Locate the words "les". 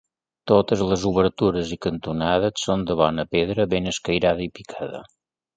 0.91-1.03